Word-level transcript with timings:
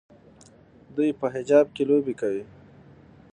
دوی 0.95 1.09
په 1.19 1.25
حجاب 1.33 1.65
کې 1.75 1.83
لوبې 1.89 2.13
کوي. 2.21 2.43